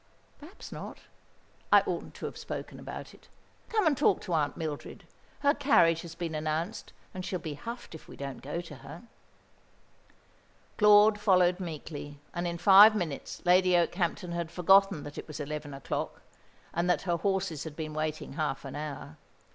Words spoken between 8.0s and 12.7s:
we don't go to her." Claude followed meekly, and in